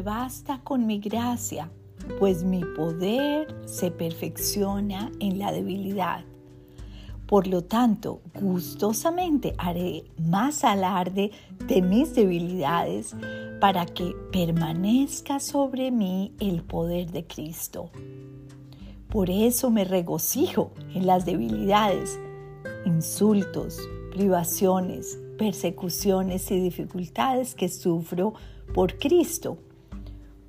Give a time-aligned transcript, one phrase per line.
[0.00, 1.70] basta con mi gracia,
[2.18, 6.24] pues mi poder se perfecciona en la debilidad.
[7.26, 11.30] Por lo tanto, gustosamente haré más alarde
[11.66, 13.14] de mis debilidades
[13.60, 17.90] para que permanezca sobre mí el poder de Cristo.
[19.08, 22.18] Por eso me regocijo en las debilidades,
[22.84, 23.78] insultos,
[24.10, 28.34] privaciones, persecuciones y dificultades que sufro
[28.74, 29.58] por Cristo.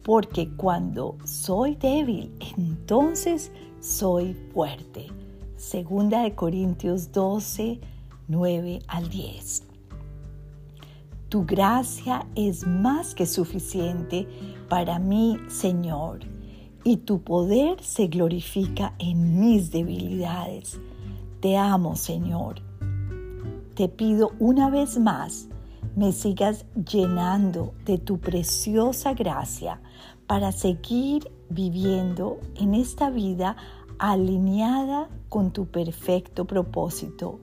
[0.03, 5.07] Porque cuando soy débil, entonces soy fuerte.
[5.57, 7.79] Segunda de Corintios 12,
[8.27, 9.63] 9 al 10.
[11.29, 14.27] Tu gracia es más que suficiente
[14.67, 16.19] para mí, Señor,
[16.83, 20.79] y tu poder se glorifica en mis debilidades.
[21.39, 22.61] Te amo, Señor.
[23.75, 25.47] Te pido una vez más,
[25.95, 29.81] me sigas llenando de tu preciosa gracia
[30.27, 33.57] para seguir viviendo en esta vida
[33.99, 37.39] alineada con tu perfecto propósito.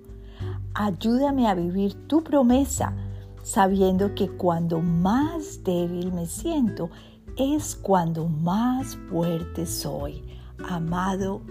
[0.75, 2.95] Ayúdame a vivir tu promesa,
[3.43, 6.91] sabiendo que cuando más débil me siento,
[7.37, 10.23] es cuando más fuerte soy.
[10.69, 11.43] Amado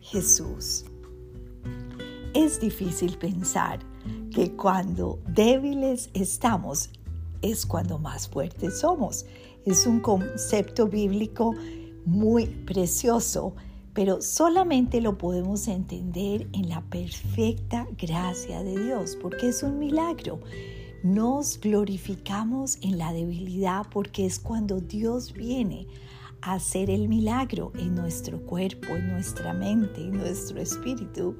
[0.00, 0.84] Jesús.
[2.32, 3.80] Es difícil pensar
[4.34, 6.90] que cuando débiles estamos,
[7.42, 9.26] es cuando más fuertes somos.
[9.64, 11.54] Es un concepto bíblico
[12.04, 13.54] muy precioso
[13.94, 20.40] pero solamente lo podemos entender en la perfecta gracia de Dios, porque es un milagro.
[21.04, 25.86] Nos glorificamos en la debilidad porque es cuando Dios viene
[26.52, 31.36] hacer el milagro en nuestro cuerpo, en nuestra mente, en nuestro espíritu.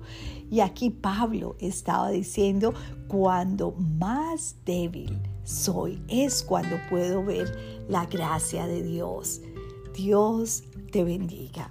[0.50, 2.72] Y aquí Pablo estaba diciendo,
[3.08, 9.42] cuando más débil soy, es cuando puedo ver la gracia de Dios.
[9.95, 11.70] Dios te bendiga.